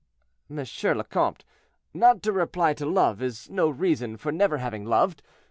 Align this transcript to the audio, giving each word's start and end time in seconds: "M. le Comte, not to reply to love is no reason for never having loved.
"M. 0.49 0.65
le 0.97 1.03
Comte, 1.03 1.45
not 1.93 2.23
to 2.23 2.31
reply 2.31 2.73
to 2.73 2.87
love 2.87 3.21
is 3.21 3.51
no 3.51 3.69
reason 3.69 4.17
for 4.17 4.31
never 4.31 4.57
having 4.57 4.83
loved. 4.83 5.21